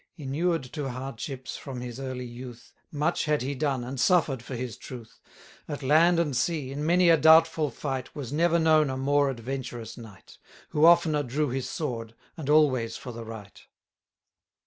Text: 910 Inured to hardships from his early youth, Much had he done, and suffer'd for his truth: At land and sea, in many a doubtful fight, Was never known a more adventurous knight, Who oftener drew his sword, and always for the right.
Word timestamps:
910 0.17 0.25
Inured 0.39 0.63
to 0.73 0.89
hardships 0.89 1.57
from 1.57 1.79
his 1.79 1.99
early 1.99 2.25
youth, 2.25 2.73
Much 2.91 3.25
had 3.25 3.43
he 3.43 3.53
done, 3.53 3.83
and 3.83 3.99
suffer'd 3.99 4.41
for 4.41 4.55
his 4.55 4.75
truth: 4.75 5.19
At 5.67 5.83
land 5.83 6.19
and 6.19 6.35
sea, 6.35 6.71
in 6.71 6.83
many 6.83 7.09
a 7.11 7.17
doubtful 7.17 7.69
fight, 7.69 8.15
Was 8.15 8.33
never 8.33 8.57
known 8.57 8.89
a 8.89 8.97
more 8.97 9.29
adventurous 9.29 9.99
knight, 9.99 10.39
Who 10.69 10.87
oftener 10.87 11.21
drew 11.21 11.49
his 11.51 11.69
sword, 11.69 12.15
and 12.35 12.49
always 12.49 12.97
for 12.97 13.11
the 13.11 13.23
right. 13.23 13.61